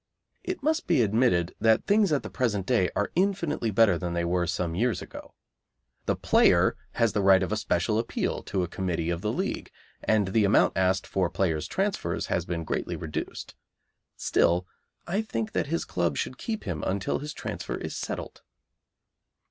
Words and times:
It 0.43 0.63
must 0.63 0.87
be 0.87 1.03
admitted 1.03 1.53
that 1.61 1.85
things 1.85 2.11
at 2.11 2.23
the 2.23 2.29
present 2.31 2.65
day 2.65 2.89
are 2.95 3.11
infinitely 3.15 3.69
better 3.69 3.99
than 3.99 4.13
they 4.15 4.25
were 4.25 4.47
some 4.47 4.73
years 4.73 4.99
ago. 4.99 5.35
The 6.07 6.15
player 6.15 6.75
has 6.93 7.13
the 7.13 7.21
right 7.21 7.43
of 7.43 7.51
a 7.51 7.55
special 7.55 7.99
appeal 7.99 8.41
to 8.45 8.63
a 8.63 8.67
Committee 8.67 9.11
of 9.11 9.21
the 9.21 9.31
League, 9.31 9.69
and 10.03 10.29
the 10.29 10.43
amount 10.43 10.75
asked 10.75 11.05
for 11.05 11.29
players' 11.29 11.67
transfers 11.67 12.25
has 12.33 12.45
been 12.45 12.63
greatly 12.63 12.95
reduced. 12.95 13.53
Still, 14.17 14.65
I 15.05 15.21
think 15.21 15.51
that 15.51 15.67
his 15.67 15.85
club 15.85 16.17
should 16.17 16.39
keep 16.39 16.63
him 16.63 16.81
until 16.83 17.19
his 17.19 17.31
transfer 17.31 17.75
is 17.75 17.95
settled. 17.95 18.41